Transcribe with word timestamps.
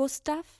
Gustav? 0.00 0.59